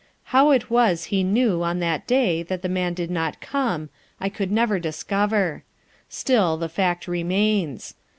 How 0.33 0.49
it 0.49 0.71
was 0.71 1.05
he 1.13 1.21
knew 1.23 1.61
on 1.61 1.77
that 1.77 2.07
day 2.07 2.41
that 2.41 2.63
the 2.63 2.67
man 2.67 2.95
did 2.95 3.11
not 3.11 3.39
come 3.39 3.91
I 4.19 4.31
never 4.49 4.77
could 4.77 4.81
discover; 4.81 5.63
still, 6.09 6.57
the 6.57 6.69
fact 6.69 7.07
remains. 7.07 7.93